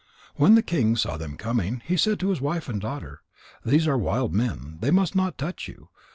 When 0.33 0.55
the 0.55 0.63
king 0.63 0.95
saw 0.95 1.15
them 1.15 1.37
coming, 1.37 1.83
he 1.85 1.95
said 1.95 2.19
to 2.21 2.29
his 2.29 2.41
wife 2.41 2.67
and 2.67 2.81
daughter: 2.81 3.21
"These 3.63 3.87
are 3.87 3.99
wild 3.99 4.33
men. 4.33 4.79
They 4.81 4.89
must 4.89 5.15
not 5.15 5.37
touch 5.37 5.67
you. 5.67 5.89